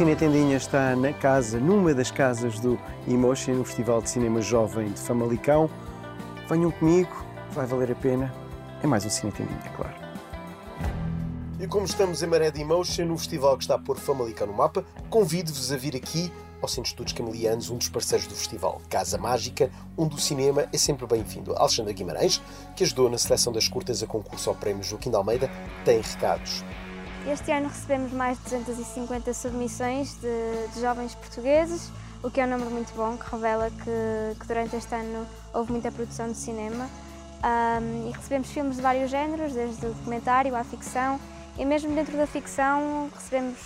Cine 0.00 0.16
Tendinha 0.16 0.56
está 0.56 0.96
na 0.96 1.12
casa, 1.12 1.60
numa 1.60 1.92
das 1.92 2.10
casas 2.10 2.58
do 2.58 2.80
Emotion, 3.06 3.56
no 3.56 3.64
Festival 3.66 4.00
de 4.00 4.08
Cinema 4.08 4.40
Jovem 4.40 4.88
de 4.88 4.98
Famalicão. 4.98 5.68
Venham 6.48 6.70
comigo, 6.70 7.22
vai 7.50 7.66
valer 7.66 7.92
a 7.92 7.94
pena. 7.94 8.34
É 8.82 8.86
mais 8.86 9.04
um 9.04 9.10
Cine 9.10 9.30
Tendinha, 9.30 9.60
claro. 9.76 9.94
E 11.60 11.66
como 11.66 11.84
estamos 11.84 12.22
em 12.22 12.26
Maré 12.26 12.50
de 12.50 12.62
Emotion, 12.62 13.04
no 13.04 13.18
festival 13.18 13.58
que 13.58 13.64
está 13.64 13.74
a 13.74 13.78
pôr 13.78 13.98
Famalicão 13.98 14.46
no 14.46 14.54
mapa, 14.54 14.82
convido-vos 15.10 15.70
a 15.70 15.76
vir 15.76 15.94
aqui 15.94 16.32
ao 16.62 16.68
Centro 16.68 16.84
de 16.84 16.88
Estudos 16.88 17.12
Camilianos, 17.12 17.68
um 17.68 17.76
dos 17.76 17.90
parceiros 17.90 18.26
do 18.26 18.34
festival. 18.34 18.80
Casa 18.88 19.18
Mágica, 19.18 19.70
onde 19.98 20.14
o 20.14 20.18
cinema 20.18 20.66
é 20.72 20.78
sempre 20.78 21.06
bem-vindo. 21.06 21.54
Alexandra 21.54 21.92
Guimarães, 21.92 22.40
que 22.74 22.84
ajudou 22.84 23.10
na 23.10 23.18
seleção 23.18 23.52
das 23.52 23.68
curtas 23.68 24.02
a 24.02 24.06
concurso 24.06 24.48
ao 24.48 24.56
Prémio 24.56 24.82
Joaquim 24.82 25.10
de 25.10 25.16
Almeida, 25.16 25.50
tem 25.84 26.00
recados. 26.00 26.64
Este 27.26 27.52
ano 27.52 27.68
recebemos 27.68 28.12
mais 28.12 28.38
de 28.38 28.50
250 28.50 29.34
submissões 29.34 30.16
de, 30.20 30.68
de 30.74 30.80
jovens 30.80 31.14
portugueses, 31.14 31.90
o 32.22 32.30
que 32.30 32.40
é 32.40 32.46
um 32.46 32.48
número 32.48 32.70
muito 32.70 32.92
bom, 32.94 33.16
que 33.16 33.30
revela 33.30 33.70
que, 33.70 34.40
que 34.40 34.46
durante 34.46 34.76
este 34.76 34.94
ano 34.94 35.26
houve 35.52 35.70
muita 35.70 35.92
produção 35.92 36.28
de 36.28 36.36
cinema. 36.36 36.88
Um, 37.42 38.08
e 38.08 38.12
recebemos 38.12 38.50
filmes 38.50 38.76
de 38.76 38.82
vários 38.82 39.10
géneros, 39.10 39.52
desde 39.52 39.86
o 39.86 39.90
documentário 39.90 40.54
à 40.56 40.64
ficção, 40.64 41.20
e 41.58 41.64
mesmo 41.64 41.94
dentro 41.94 42.16
da 42.16 42.26
ficção 42.26 43.10
recebemos 43.14 43.58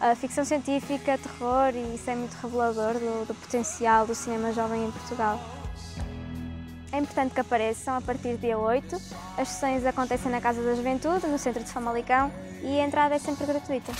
a 0.00 0.14
ficção 0.14 0.44
científica, 0.44 1.18
terror, 1.18 1.74
e 1.74 1.94
isso 1.94 2.08
é 2.08 2.14
muito 2.14 2.34
revelador 2.34 2.94
do, 2.94 3.26
do 3.26 3.34
potencial 3.34 4.06
do 4.06 4.14
cinema 4.14 4.52
jovem 4.52 4.86
em 4.86 4.90
Portugal. 4.90 5.40
É 6.92 6.98
importante 6.98 7.32
que 7.32 7.40
apareçam 7.40 7.96
a 7.96 8.02
partir 8.02 8.32
do 8.32 8.38
dia 8.38 8.58
8. 8.58 8.94
As 9.38 9.48
sessões 9.48 9.86
acontecem 9.86 10.30
na 10.30 10.42
Casa 10.42 10.62
da 10.62 10.74
Juventude, 10.74 11.26
no 11.26 11.38
centro 11.38 11.64
de 11.64 11.70
Famalicão, 11.70 12.30
e 12.62 12.78
a 12.78 12.84
entrada 12.84 13.14
é 13.14 13.18
sempre 13.18 13.46
gratuita. 13.46 13.90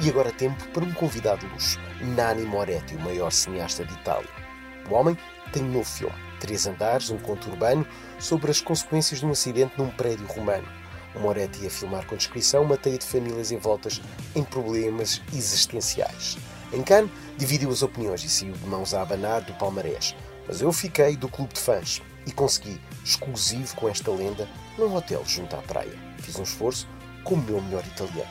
E 0.00 0.08
agora 0.08 0.32
tempo 0.32 0.66
para 0.70 0.82
um 0.82 0.92
convidado 0.92 1.46
luxo, 1.46 1.78
Nani 2.16 2.44
Moretti, 2.46 2.96
o 2.96 3.00
maior 3.00 3.30
cineasta 3.30 3.84
de 3.84 3.94
Itália. 3.94 4.30
O 4.90 4.94
homem 4.94 5.16
tem 5.52 5.62
um 5.62 5.70
novo 5.70 5.84
filme, 5.84 6.14
Três 6.40 6.66
Andares, 6.66 7.10
um 7.10 7.18
conto 7.18 7.48
urbano, 7.48 7.86
sobre 8.18 8.50
as 8.50 8.60
consequências 8.60 9.20
de 9.20 9.26
um 9.26 9.30
acidente 9.30 9.74
num 9.78 9.90
prédio 9.90 10.26
romano. 10.26 10.79
Moretti 11.18 11.66
a 11.66 11.70
filmar 11.70 12.06
com 12.06 12.16
descrição 12.16 12.62
uma 12.62 12.76
teia 12.76 12.98
de 12.98 13.06
famílias 13.06 13.50
envoltas 13.50 14.00
em 14.34 14.44
problemas 14.44 15.20
existenciais. 15.34 16.38
Em 16.72 16.82
Cannes, 16.82 17.10
dividiu 17.36 17.70
as 17.70 17.82
opiniões 17.82 18.22
e 18.22 18.28
saiu 18.28 18.52
de 18.52 18.66
mãos 18.66 18.94
a 18.94 19.02
abanar 19.02 19.40
do 19.42 19.52
palmarés. 19.54 20.14
Mas 20.46 20.60
eu 20.60 20.72
fiquei 20.72 21.16
do 21.16 21.28
clube 21.28 21.54
de 21.54 21.60
fãs 21.60 22.00
e 22.26 22.32
consegui, 22.32 22.80
exclusivo 23.04 23.74
com 23.76 23.88
esta 23.88 24.10
lenda, 24.10 24.48
num 24.78 24.94
hotel 24.94 25.22
junto 25.26 25.56
à 25.56 25.58
praia. 25.62 25.92
Fiz 26.18 26.38
um 26.38 26.42
esforço 26.42 26.88
com 27.24 27.34
o 27.34 27.38
meu 27.38 27.60
melhor 27.60 27.84
italiano. 27.86 28.30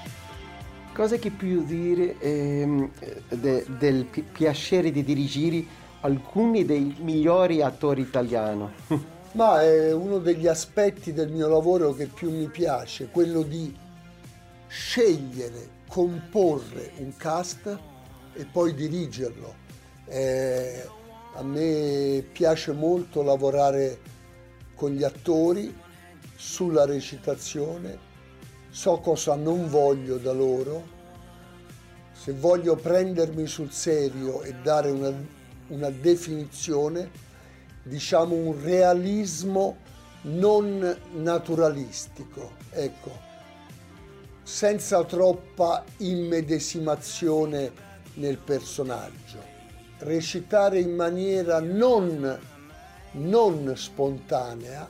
Cosa 0.95 1.17
che 1.17 1.29
più 1.29 1.63
dire 1.63 2.17
eh, 2.19 2.89
de, 3.29 3.65
del 3.77 4.05
piacere 4.05 4.91
di 4.91 5.03
dirigere 5.03 5.65
alcuni 6.01 6.65
dei 6.65 6.95
migliori 6.99 7.61
attori 7.61 8.01
italiani? 8.01 8.67
Ma 9.33 9.61
è 9.61 9.93
uno 9.93 10.17
degli 10.17 10.47
aspetti 10.47 11.13
del 11.13 11.29
mio 11.29 11.47
lavoro 11.47 11.93
che 11.93 12.07
più 12.07 12.31
mi 12.31 12.47
piace, 12.47 13.09
quello 13.09 13.43
di 13.43 13.75
scegliere, 14.67 15.69
comporre 15.87 16.91
un 16.97 17.15
cast 17.15 17.77
e 18.33 18.45
poi 18.45 18.73
dirigerlo. 18.73 19.53
Eh, 20.05 20.83
a 21.35 21.43
me 21.43 22.25
piace 22.31 22.71
molto 22.71 23.21
lavorare 23.21 23.99
con 24.73 24.91
gli 24.91 25.03
attori 25.03 25.75
sulla 26.35 26.85
recitazione, 26.85 27.97
so 28.69 28.97
cosa 28.97 29.35
non 29.35 29.69
voglio 29.69 30.17
da 30.17 30.31
loro, 30.31 30.97
se 32.13 32.33
voglio 32.33 32.75
prendermi 32.75 33.45
sul 33.45 33.71
serio 33.71 34.41
e 34.41 34.55
dare 34.63 34.89
una, 34.89 35.13
una 35.67 35.89
definizione, 35.89 37.27
diciamo 37.89 38.35
un 38.35 38.63
realismo 38.63 39.79
non 40.21 40.97
naturalistico, 41.15 42.53
ecco, 42.69 43.11
senza 44.43 45.03
troppa 45.03 45.83
immedesimazione 45.97 47.71
nel 48.13 48.37
personaggio 48.37 49.57
recitare 49.99 50.79
in 50.79 50.95
maniera 50.95 51.59
non, 51.59 52.39
non 53.11 53.73
spontanea, 53.75 54.89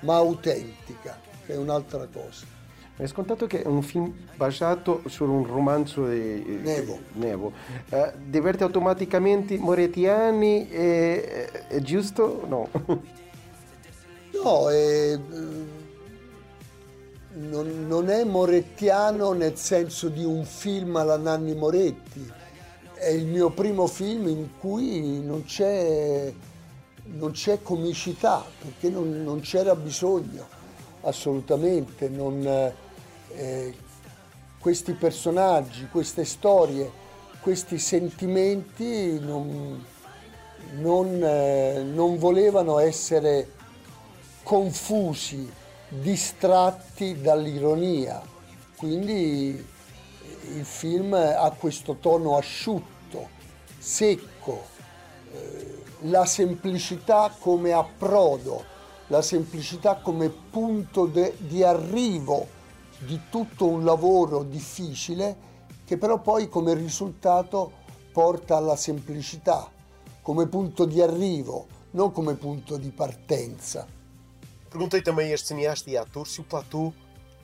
ma 0.00 0.16
autentica, 0.16 1.18
che 1.44 1.54
è 1.54 1.56
un'altra 1.56 2.06
cosa. 2.06 2.46
Hai 2.96 3.08
scontato 3.08 3.46
che 3.46 3.62
è 3.62 3.66
un 3.66 3.82
film 3.82 4.12
basato 4.36 5.02
su 5.06 5.24
un 5.24 5.44
romanzo 5.46 6.06
di 6.08 6.60
Nevo. 6.62 6.98
Nevo. 7.14 7.52
Uh, 7.90 8.12
diverte 8.24 8.62
automaticamente 8.62 9.58
Moretiani, 9.58 10.68
è, 10.68 11.50
è 11.68 11.80
giusto? 11.80 12.44
No. 12.46 12.68
No, 14.34 14.68
è, 14.68 15.18
non, 17.34 17.86
non 17.86 18.10
è 18.10 18.24
morettiano 18.24 19.32
nel 19.32 19.56
senso 19.56 20.08
di 20.08 20.22
un 20.24 20.44
film 20.44 20.96
alla 20.96 21.16
Nanni 21.16 21.54
Moretti 21.54 22.32
è 23.04 23.10
il 23.10 23.26
mio 23.26 23.50
primo 23.50 23.86
film 23.86 24.28
in 24.28 24.48
cui 24.58 25.22
non 25.22 25.44
c'è, 25.44 26.32
non 27.04 27.32
c'è 27.32 27.60
comicità, 27.62 28.42
perché 28.58 28.88
non, 28.88 29.22
non, 29.22 29.40
c'era 29.40 29.76
bisogno, 29.76 30.46
assolutamente. 31.02 32.08
Non, 32.08 32.72
eh, 33.34 33.74
questi 34.58 34.92
personaggi, 34.92 35.88
queste 35.90 36.24
storie, 36.24 36.90
questi 37.40 37.78
sentimenti 37.78 39.18
non, 39.20 39.84
non, 40.76 41.22
eh, 41.22 41.82
non 41.82 42.18
volevano 42.18 42.78
essere 42.78 43.50
confusi, 44.42 45.50
distratti 45.88 47.20
dall'ironia. 47.20 48.22
Quindi 48.76 49.72
il 50.54 50.64
film 50.64 51.12
ha 51.14 51.50
questo 51.50 51.96
tono 52.00 52.36
asciutto 52.36 52.92
secco, 53.78 54.64
eh, 55.32 55.82
la 56.02 56.24
semplicità 56.24 57.34
come 57.38 57.72
approdo, 57.72 58.64
la 59.08 59.20
semplicità 59.20 59.96
come 59.96 60.28
punto 60.28 61.04
de, 61.06 61.34
di 61.38 61.62
arrivo 61.62 62.62
di 62.98 63.20
tutto 63.30 63.66
un 63.66 63.84
lavoro 63.84 64.42
difficile 64.42 65.52
che 65.84 65.98
però 65.98 66.20
poi 66.20 66.48
come 66.48 66.74
risultato 66.74 67.82
porta 68.12 68.56
alla 68.56 68.76
semplicità, 68.76 69.70
come 70.22 70.46
punto 70.46 70.84
di 70.84 71.00
arrivo, 71.00 71.66
non 71.92 72.12
come 72.12 72.34
punto 72.34 72.76
di 72.76 72.90
partenza. 72.90 73.86
Perguntei 74.68 75.02
também 75.02 75.30
a 75.30 75.34
este 75.34 75.54
cineasta 75.54 75.90
e 75.90 75.96
ator 75.96 76.26
se 76.26 76.40
o 76.40 76.44
platô 76.44 76.92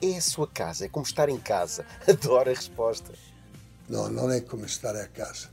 é 0.01 0.17
a 0.17 0.21
sua 0.21 0.49
casa, 0.49 0.85
é 0.85 0.89
como 0.89 1.05
estar 1.05 1.29
em 1.29 1.39
casa. 1.39 1.85
Adoro 2.05 2.49
a 2.49 2.53
resposta. 2.53 3.13
No, 3.87 4.09
non 4.09 4.31
è 4.31 4.43
come 4.43 4.67
stare 4.67 5.01
a 5.01 5.07
casa. 5.07 5.49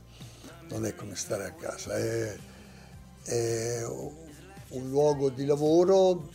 non 0.69 0.85
è 0.85 0.95
come 0.95 1.15
stare 1.15 1.45
a 1.45 1.51
casa, 1.51 1.97
è, 1.97 2.37
è 3.23 3.83
un 4.69 4.89
luogo 4.89 5.29
di 5.29 5.45
lavoro, 5.45 6.29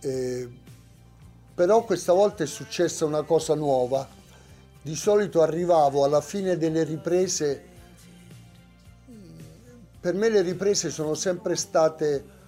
eh, 0.00 0.48
però 1.54 1.84
questa 1.84 2.12
volta 2.12 2.44
è 2.44 2.46
successa 2.46 3.04
una 3.04 3.22
cosa 3.22 3.54
nuova. 3.54 4.08
Di 4.80 4.96
solito 4.96 5.42
arrivavo 5.42 6.04
alla 6.04 6.20
fine 6.20 6.56
delle 6.56 6.82
riprese, 6.84 7.62
per 10.00 10.14
me 10.14 10.28
le 10.28 10.42
riprese 10.42 10.90
sono 10.90 11.14
sempre 11.14 11.54
state 11.54 12.40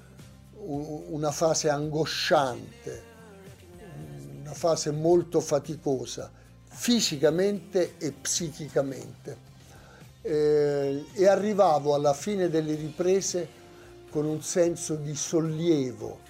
una 0.57 1.31
fase 1.31 1.69
angosciante, 1.69 3.03
una 4.41 4.55
fase 4.55 4.91
molto 4.91 5.41
faticosa, 5.41 6.31
fisicamente 6.67 7.95
e 7.99 8.13
psichicamente 8.13 9.53
eh, 10.27 11.05
e 11.13 11.27
arrivavo 11.27 11.95
alla 11.95 12.15
fine 12.15 12.49
delle 12.49 12.75
riprese 12.75 13.63
con 14.09 14.25
un 14.25 14.43
senso 14.43 14.95
di 14.95 15.15
sollievo, 15.15 16.21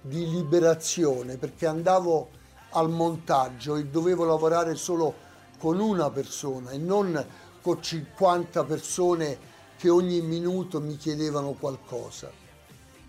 di 0.00 0.28
liberazione, 0.30 1.36
perché 1.36 1.66
andavo 1.66 2.30
al 2.70 2.90
montaggio 2.90 3.76
e 3.76 3.86
dovevo 3.86 4.24
lavorare 4.24 4.74
solo 4.76 5.28
con 5.58 5.78
una 5.80 6.10
persona 6.10 6.70
e 6.70 6.78
non 6.78 7.24
con 7.60 7.82
50 7.82 8.64
persone 8.64 9.38
che 9.76 9.88
ogni 9.88 10.20
minuto 10.20 10.80
mi 10.80 10.96
chiedevano 10.96 11.52
qualcosa, 11.52 12.30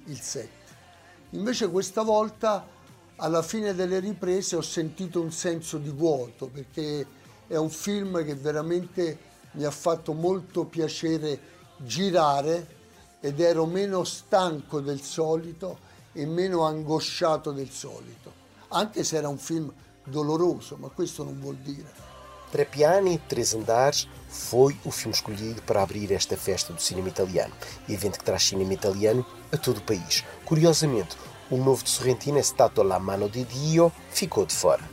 il 0.06 0.20
set. 0.20 0.50
Invece 1.32 1.70
questa 1.70 2.02
volta 2.02 2.66
alla 3.18 3.42
fine 3.42 3.74
delle 3.76 4.00
riprese 4.00 4.56
ho 4.56 4.62
sentito 4.62 5.22
un 5.22 5.32
senso 5.32 5.78
di 5.78 5.90
vuoto 5.90 6.48
perché 6.48 7.06
è 7.48 7.56
un 7.56 7.70
film 7.70 8.24
che 8.26 8.36
veramente 8.36 9.30
mi 9.52 9.64
ha 9.64 9.72
fatto 9.72 10.14
molto 10.14 10.66
piacere 10.66 11.40
girare 11.78 12.80
ed 13.20 13.40
ero 13.40 13.66
meno 13.66 14.04
stanco 14.04 14.80
del 14.80 15.02
solito 15.02 15.90
e 16.14 16.26
meno 16.26 16.64
angosciato 16.64 17.52
del 17.52 17.70
solito, 17.70 18.34
anche 18.70 19.04
se 19.04 19.18
era 19.18 19.30
un 19.30 19.38
film 19.38 19.72
doloroso, 20.04 20.78
ma 20.78 20.90
questo 20.90 21.24
non 21.24 21.40
vuol 21.40 21.58
dire. 21.58 22.10
Trepiani, 22.52 23.22
Três 23.28 23.54
Andares, 23.56 24.08
foi 24.28 24.78
o 24.84 24.92
filme 24.92 25.16
escolhido 25.16 25.62
para 25.62 25.82
abrir 25.82 26.12
esta 26.12 26.36
festa 26.36 26.74
do 26.74 26.82
cinema 26.82 27.08
italiano, 27.08 27.54
evento 27.88 28.18
que 28.18 28.26
traz 28.26 28.44
cinema 28.44 28.74
italiano 28.74 29.26
a 29.54 29.58
todo 29.58 29.78
o 29.78 29.82
país. 29.82 30.26
Curiosamente, 30.44 31.16
o 31.50 31.56
novo 31.56 31.82
de 31.82 31.90
Sorrentino, 31.90 32.44
Stato 32.44 32.84
la 32.84 33.00
mano 33.00 33.30
di 33.30 33.46
Dio, 33.46 33.92
ficou 34.10 34.46
de 34.46 34.54
fora. 34.54 34.91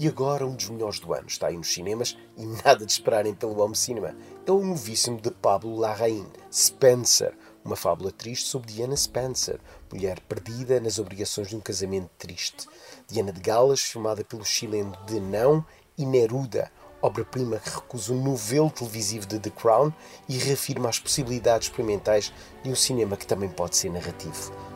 E 0.00 0.06
agora 0.06 0.46
um 0.46 0.54
dos 0.54 0.70
melhores 0.70 1.00
do 1.00 1.12
ano 1.12 1.26
está 1.26 1.48
aí 1.48 1.56
nos 1.56 1.74
cinemas 1.74 2.16
e 2.36 2.46
nada 2.46 2.86
de 2.86 2.92
esperarem 2.92 3.34
pelo 3.34 3.60
Home 3.60 3.74
Cinema. 3.74 4.14
É 4.46 4.52
o 4.52 4.64
novíssimo 4.64 5.20
de 5.20 5.32
Pablo 5.32 5.76
Larraín, 5.76 6.24
Spencer, 6.52 7.36
uma 7.64 7.74
fábula 7.74 8.12
triste 8.12 8.46
sobre 8.46 8.72
Diana 8.72 8.96
Spencer, 8.96 9.58
mulher 9.92 10.20
perdida 10.20 10.78
nas 10.78 11.00
obrigações 11.00 11.48
de 11.48 11.56
um 11.56 11.60
casamento 11.60 12.08
triste. 12.16 12.68
Diana 13.08 13.32
de 13.32 13.40
Galas, 13.40 13.80
filmada 13.80 14.22
pelo 14.22 14.44
chileno 14.44 14.96
de 15.04 15.18
Não, 15.18 15.66
e 15.98 16.06
Neruda, 16.06 16.70
obra-prima 17.02 17.58
que 17.58 17.68
recusa 17.68 18.12
o 18.12 18.22
novelo 18.22 18.70
televisivo 18.70 19.26
de 19.26 19.40
The 19.40 19.50
Crown 19.50 19.92
e 20.28 20.38
reafirma 20.38 20.88
as 20.88 21.00
possibilidades 21.00 21.66
experimentais 21.66 22.32
de 22.62 22.70
um 22.70 22.76
cinema 22.76 23.16
que 23.16 23.26
também 23.26 23.48
pode 23.48 23.76
ser 23.76 23.90
narrativo. 23.90 24.67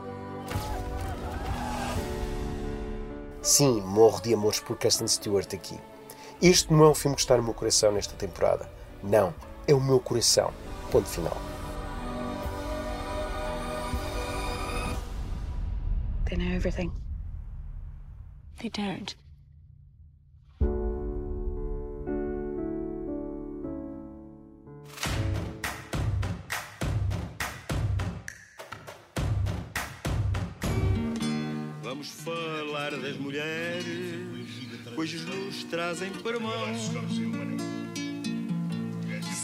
Sim, 3.42 3.80
morro 3.80 4.22
de 4.22 4.32
amores 4.32 4.60
por 4.60 4.78
Kristen 4.78 5.08
Stewart 5.08 5.52
aqui. 5.52 5.76
Este 6.40 6.72
não 6.72 6.84
é 6.84 6.88
um 6.90 6.94
filme 6.94 7.16
que 7.16 7.22
está 7.22 7.36
no 7.36 7.42
meu 7.42 7.52
coração 7.52 7.90
nesta 7.90 8.14
temporada. 8.14 8.70
Não, 9.02 9.34
é 9.66 9.74
o 9.74 9.80
meu 9.80 9.98
coração. 9.98 10.52
Ponto 10.92 11.08
final. 11.08 11.36
They 16.26 16.38
know 16.38 16.54
everything. 16.54 16.92
They 18.58 18.70
don't. 18.70 19.16
Vamos 32.02 32.20
falar 32.24 32.90
das 32.96 33.16
mulheres, 33.16 33.86
pois 34.96 35.24
nos 35.24 35.62
trazem 35.62 36.10
para 36.10 36.40
mão. 36.40 36.52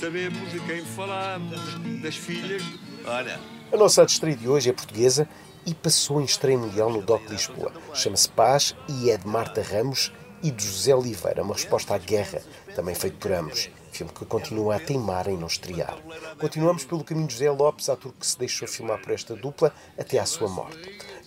Sabemos 0.00 0.50
de 0.50 0.58
quem 0.66 0.84
falamos, 0.84 1.56
das 2.02 2.16
filhas. 2.16 2.64
Olha, 3.06 3.38
A 3.72 3.76
nossa 3.76 4.02
estreia 4.02 4.36
de 4.36 4.48
hoje 4.48 4.70
é 4.70 4.72
portuguesa 4.72 5.28
e 5.64 5.72
passou 5.72 6.20
em 6.20 6.24
estreia 6.24 6.58
mundial 6.58 6.90
no 6.90 7.00
DOC 7.00 7.30
Lisboa. 7.30 7.72
Chama-se 7.94 8.28
Paz 8.28 8.74
e 8.88 9.08
é 9.08 9.16
de 9.16 9.28
Marta 9.28 9.62
Ramos 9.62 10.10
e 10.42 10.50
de 10.50 10.66
José 10.66 10.92
Oliveira, 10.92 11.44
uma 11.44 11.54
resposta 11.54 11.94
à 11.94 11.98
guerra, 11.98 12.42
também 12.74 12.92
feito 12.96 13.18
por 13.18 13.30
ambos. 13.30 13.70
Filme 13.98 14.12
que 14.12 14.24
continua 14.26 14.76
a 14.76 14.78
teimar 14.78 15.26
em 15.26 15.36
não 15.36 15.48
estrear. 15.48 15.98
Continuamos 16.38 16.84
pelo 16.84 17.02
caminho 17.02 17.26
de 17.26 17.32
José 17.32 17.50
Lopes, 17.50 17.88
ator 17.88 18.12
que 18.12 18.24
se 18.24 18.38
deixou 18.38 18.68
filmar 18.68 19.00
por 19.00 19.10
esta 19.10 19.34
dupla 19.34 19.74
até 19.98 20.20
à 20.20 20.24
sua 20.24 20.46
morte. 20.46 20.78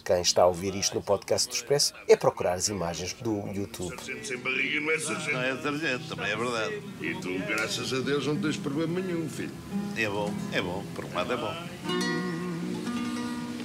Quem 0.06 0.22
está 0.22 0.44
a 0.44 0.48
ouvir 0.48 0.74
isto 0.76 0.96
no 0.96 1.02
podcast 1.02 1.50
do 1.50 1.54
Expresso 1.54 1.94
é 2.08 2.16
procurar 2.16 2.54
as 2.54 2.70
imagens 2.70 3.12
do 3.12 3.46
YouTube. 3.50 3.94
Sargento 3.98 4.26
sem 4.26 4.38
barriga 4.38 4.80
não 4.80 4.90
é 4.90 5.00
sargento. 5.00 5.34
não 5.34 5.42
é 5.42 5.58
sargento, 5.58 6.08
também 6.08 6.32
é 6.32 6.36
verdade. 6.38 6.82
E 7.02 7.14
tu, 7.16 7.40
graças 7.46 7.92
a 7.92 8.00
Deus, 8.00 8.26
não 8.26 8.38
tens 8.38 8.56
problema 8.56 9.02
nenhum, 9.02 9.28
filho. 9.28 9.52
É 9.98 10.08
bom, 10.08 10.34
é 10.54 10.62
bom, 10.62 10.82
por 10.96 11.04
um 11.04 11.14
lado 11.14 11.34
é 11.34 11.36
bom. 11.36 11.54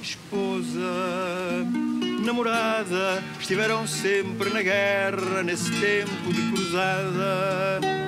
Esposa, 0.01 0.81
namorada, 2.25 3.23
estiveram 3.39 3.87
sempre 3.87 4.49
na 4.49 4.61
guerra 4.61 5.43
nesse 5.43 5.71
tempo 5.79 6.33
de 6.33 6.51
cruzada. 6.51 8.06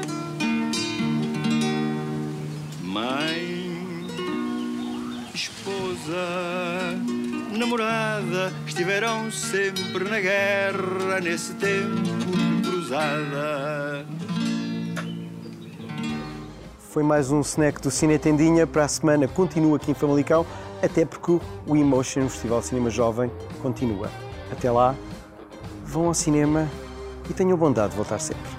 Mãe, 2.89 4.07
esposa, 5.31 6.97
namorada, 7.56 8.51
estiveram 8.65 9.30
sempre 9.30 10.06
na 10.06 10.19
guerra 10.19 11.19
nesse 11.21 11.53
tempo 11.53 12.01
de 12.01 12.68
cruzada. 12.68 14.07
Foi 16.80 17.03
mais 17.03 17.30
um 17.30 17.41
snack 17.41 17.80
do 17.80 17.91
Cine 17.91 18.18
Tendinha. 18.18 18.65
Para 18.65 18.86
a 18.86 18.88
semana 18.88 19.27
continua 19.27 19.77
aqui 19.77 19.92
em 19.92 19.94
Famalicão, 19.94 20.44
até 20.81 21.06
porque 21.06 21.39
o 21.68 21.75
Emotion, 21.75 22.27
Festival 22.27 22.63
Cinema 22.63 22.89
Jovem, 22.89 23.30
continua. 23.62 24.09
Até 24.51 24.71
lá, 24.71 24.95
vão 25.85 26.07
ao 26.07 26.15
cinema 26.15 26.68
e 27.30 27.33
tenham 27.33 27.56
bondade 27.56 27.92
de 27.92 27.97
voltar 27.97 28.18
sempre. 28.18 28.58